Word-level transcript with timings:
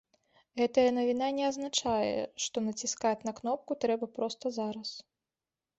Гэтая 0.61 0.85
навіна 0.95 1.27
не 1.39 1.43
азначае, 1.49 2.15
што 2.47 2.57
націскаць 2.69 3.15
на 3.31 3.35
кнопку 3.43 3.71
трэба 3.87 4.05
проста 4.19 4.45
зараз. 4.59 4.89